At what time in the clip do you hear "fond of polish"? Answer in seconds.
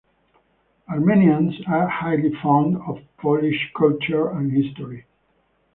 2.41-3.71